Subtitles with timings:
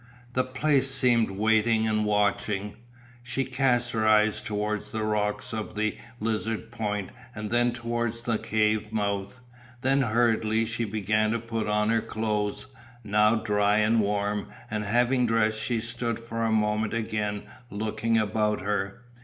[0.33, 2.73] The place seemed waiting and watching.
[3.21, 8.39] She cast her eyes towards the rocks of the Lizard Point and then towards the
[8.39, 9.39] cave mouth;
[9.81, 12.65] then hurriedly she began to put on her clothes,
[13.03, 18.61] now dry and warm, and having dressed she stood for a moment again looking about
[18.61, 19.03] her.